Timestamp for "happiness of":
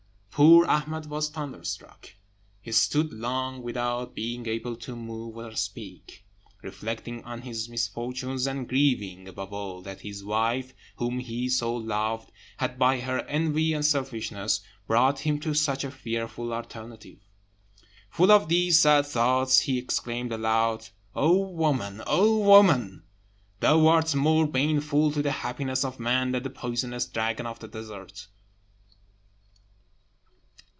25.31-25.99